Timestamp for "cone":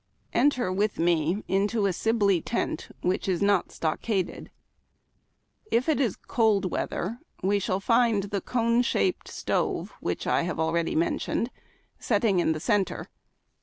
8.41-8.81